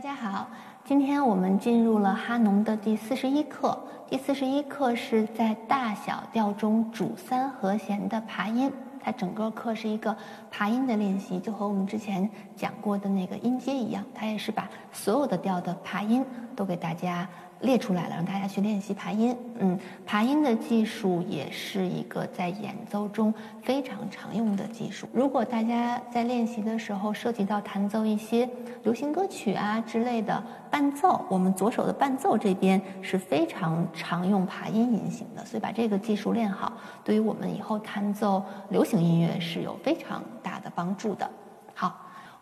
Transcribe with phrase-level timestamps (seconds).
[0.00, 0.48] 大家好，
[0.82, 3.78] 今天我们进入了哈农的第四十一课。
[4.08, 10.16] 第四十一课是在大小调中主三和弦的爬音，它整个课是一个
[10.50, 12.26] 爬音的练习，就和我们之前
[12.56, 16.24] 讲过的那个音阶一样，它也是把所有的调的爬音
[16.56, 17.28] 都给大家。
[17.60, 19.36] 列出来了，让大家去练习爬音。
[19.58, 23.32] 嗯，爬音的技术也是一个在演奏中
[23.62, 25.08] 非常常用的技术。
[25.12, 28.48] 如果大家在练习的时候涉及到弹奏一些
[28.82, 36.72] 流行歌曲啊之类的伴奏，我们左手的伴奏这边是非常常用爬音音型的，所以把这个技术练好，
[37.04, 41.30] 对于我们以后弹奏流行音乐是有非常大的帮助的。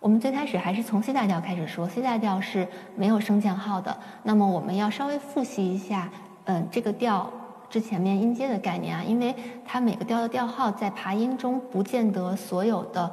[0.01, 3.97] 我们最开始还是从 C 大调开始说，C 大调是没有升降号的。
[4.23, 6.09] 那么我们要稍微复习一下，
[6.45, 7.29] 嗯，这个调
[7.69, 9.34] 之前面音阶的概念啊，因为
[9.65, 13.12] 它每个调的调号在爬音中不见得所有的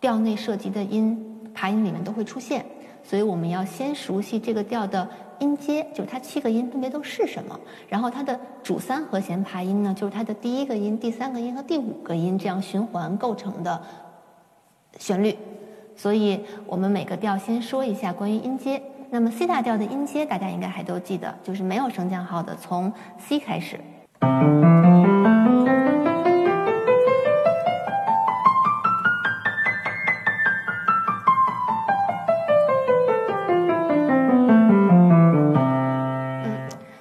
[0.00, 2.64] 调内涉及的音爬音里面都会出现，
[3.04, 5.06] 所以我们要先熟悉这个调的
[5.38, 7.60] 音阶，就是它七个音分别都是什么。
[7.90, 13.82] 然后它的主三和弦爬音呢，就是它的第一个音、第三个音和第五个音这样循环构成的
[14.98, 15.36] 旋律。
[15.96, 18.80] 所以我们每个调先说一下关于音阶。
[19.08, 23.80] 那么 C 大调的音阶，大家应该还都记得，就是没有升降号的，从 C 开始。
[24.20, 24.46] 嗯，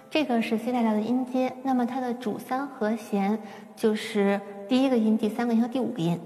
[0.10, 1.52] 这个是 C 大调的音阶。
[1.64, 3.38] 那么它的主三和弦
[3.76, 6.20] 就是第一个音、第三个音和第五个音。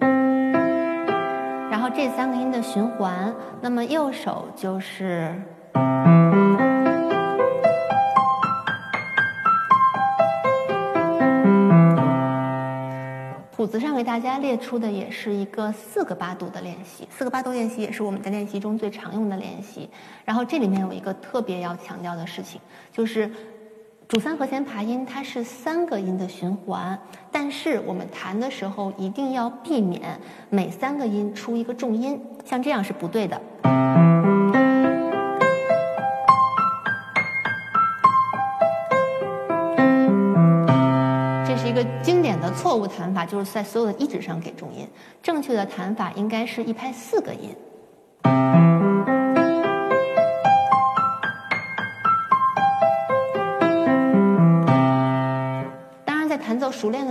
[1.96, 5.34] 这三个音的循环，那么右手就是
[13.52, 19.90] 谱子上给大家列出的也是一个四个八度的练习，四个八度练习也是我们在练习中最常用的练习。
[20.24, 22.62] 然后这里面有一个特别要强调的事情，
[22.94, 23.30] 就是。
[24.10, 27.00] 主三和弦爬音，它是三个音的循环，
[27.32, 33.40] 但是我们弹的时候一定要避免每三个音出一个重音，像这样是不对的。
[41.46, 44.88] 这是一个经典的错误弹法，就是在所有的一指上给重音。
[45.22, 47.56] 正确的弹法应该是一拍四个音。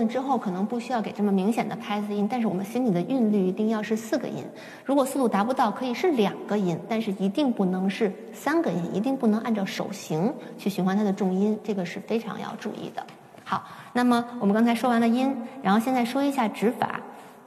[0.08, 4.42] 之后，可能不需要给这么明显的拍子音，但是我们心里的韵律一定要是四个音。
[4.84, 13.06] 如果速度达不到，可以是两个音，但是一定不能是三个音，一定不能按照手型去循环它的重音，这个是非常要注意的。
[13.44, 17.00] 好，那么我们刚才说完了音，然后现在说一下指法。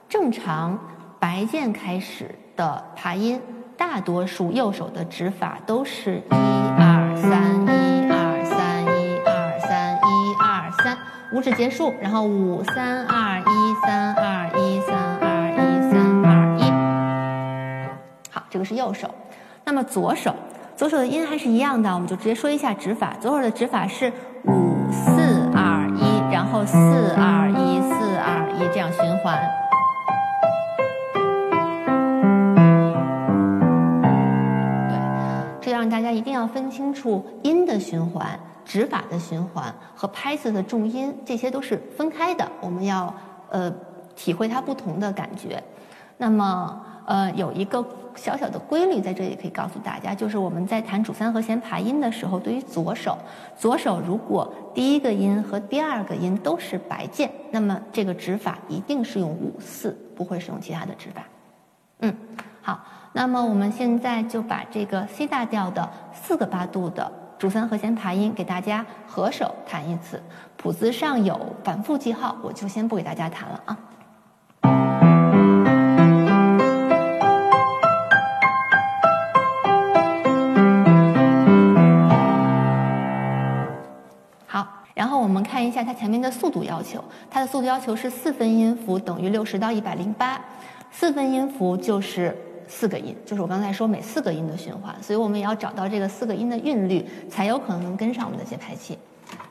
[0.09, 0.77] 正常
[1.19, 3.39] 白键开始的爬音，
[3.77, 6.35] 大多数右手的指法都是一
[6.77, 8.00] 二三一
[11.33, 13.43] 五指结束，然后五三二一
[13.85, 15.55] 三二一三二一
[15.89, 16.63] 三二一。
[18.29, 19.09] 好，这个是右手。
[19.63, 20.35] 那么左手，
[20.75, 23.15] 左手的音还是一样的，我们就直接说一下指法。
[23.21, 24.11] 左手的指法是
[24.43, 25.09] 五四
[25.55, 29.39] 二一，然后四二一四二一这样循环。
[34.89, 34.97] 对，
[35.61, 38.37] 这样大家一定要分清楚音的循环。
[38.71, 42.49] 指法的循环和拍子的重音，这些都是分开的。
[42.61, 43.13] 我们要
[43.49, 43.69] 呃
[44.15, 45.61] 体会它不同的感觉。
[46.15, 53.17] 那么呃有一个小小的规律在这里可以告诉大家，就是我们在弹主三和弦爬音的时候，对于左手，
[53.57, 61.23] 左手如果第一个音和第二个音都是白键，那么这个指法一定是用五四，不会使用其他的指法。
[61.99, 62.15] 嗯，
[62.61, 62.79] 好，
[63.11, 67.11] 那么我们现在就把这个 C 大调的四个八度的。
[67.41, 70.21] 主三和弦爬音，给大家合手弹一次。
[70.57, 73.77] 谱子上有反复记号，我就先不给大家弹了啊。
[84.45, 90.39] 好，然后我们看一下它前面的速度要求，它的速度要求是四分音符等于六十到一百零八，
[90.91, 92.37] 四分音符就是。
[92.73, 98.97] 四个音，就是我刚才说每四个音的循环，所以我们也要找到这个四个音的韵律，才有可能能跟上我们的节拍器。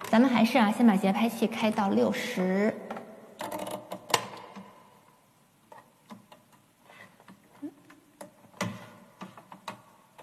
[0.09, 2.75] 咱们还是啊，先把节拍器开到六十。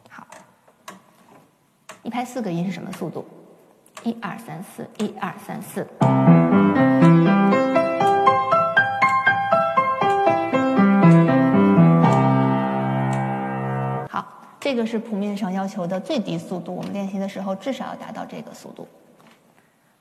[0.09, 0.27] 好，
[2.01, 3.23] 一拍四个音是什么速度？
[4.03, 5.87] 一二三四，一二三四。
[14.67, 18.85] 这个是谱面上要求的最低速度，我们练习的时候至少要达到这个速度。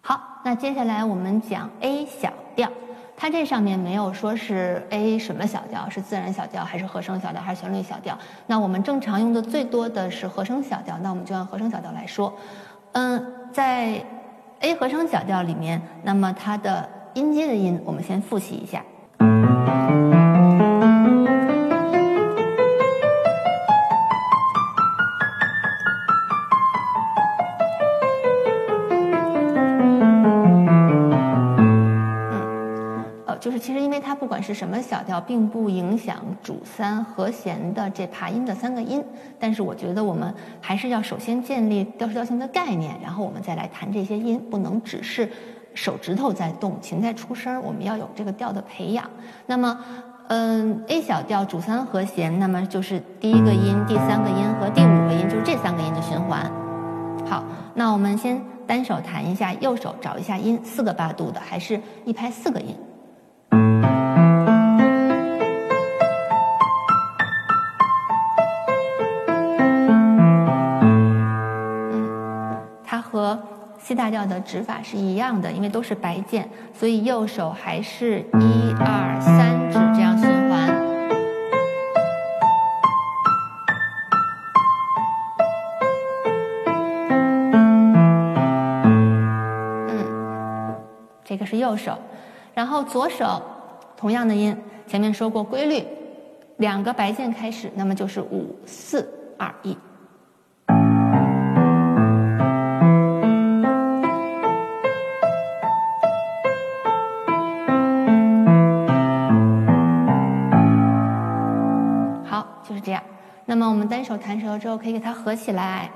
[0.01, 2.69] 好，那接下来我们讲 A 小调，
[3.17, 8.19] 它这上面没有说是 A 什么小调，是自然小调还是和声小调还是旋律小调？
[8.49, 12.35] 那我们正常用的最多的是和声小调，那我们就按和声小调来说。
[12.91, 14.05] 嗯，在
[14.63, 18.83] A 和声小调里面，那么它的音阶的音，我们先复习一下。
[34.41, 39.03] 是什么小调，并不影响主三和弦的这爬音的三个音。
[39.39, 45.31] 但是我觉得我们还是要首先建立调式调性的概念，然后我们再来弹这些音，不能只是
[45.75, 49.09] 手指头在动，琴在出声我们要有这个调的培养。
[49.47, 49.79] 那么，
[50.29, 56.51] 嗯，A 小调主三和弦，那么就是第一个音、第三个音和第五个音，就是这三个音的循环。
[57.29, 57.45] 好，
[57.75, 62.75] 那我们先单手弹一下，右手找一下音，四个八度的，还是一拍四个音。
[73.97, 80.69] 大调的指法是一样的，因为都是白键，所以右手还是一二三指这样循环。
[89.89, 90.77] 嗯，
[91.25, 91.99] 这个是右手，
[92.55, 93.43] 然后左手
[93.97, 94.57] 同样的音，
[94.87, 95.83] 前面说过规律，
[96.59, 99.77] 两个白键开始，那么就是五四二一。
[112.69, 113.03] 就是这样
[113.45, 115.91] 那么我们单手弹舌之后，可以给它合起来。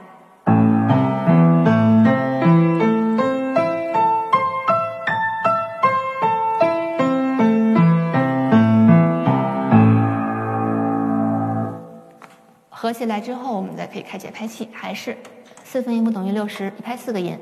[12.69, 15.17] 合起来之后，我们再可以开节拍器，还是
[15.62, 17.38] 四分音符等于六十，一拍四个音。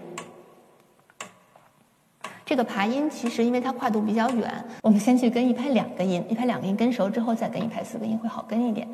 [2.49, 4.51] 这个爬音其实因为它跨度比较远，
[4.83, 8.89] 我们先去跟一拍两个音，一拍两个音跟熟之后，再跟一拍四个音会好跟一点。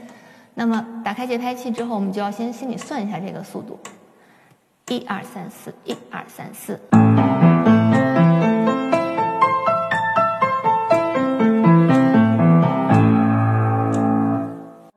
[0.54, 3.78] 那么打开节拍器之后，我们就要先心里算一下这个速度，
[4.88, 6.80] 一二三四，一二三四。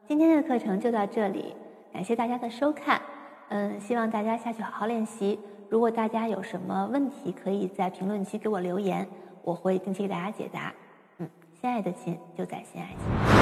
[0.07, 1.53] 今天的课程就到这里，
[1.93, 2.99] 感谢大家的收看。
[3.49, 5.37] 嗯，希望大家下去好好练习。
[5.69, 9.07] 如果大家有什么问题，可以在评论区给我留言，
[9.43, 10.73] 我会定期给大家解答。
[11.17, 11.29] 嗯，
[11.59, 13.36] 心爱的琴就在心爱琴。